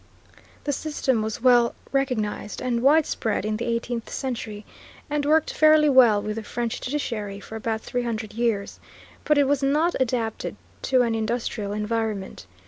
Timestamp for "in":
3.45-3.57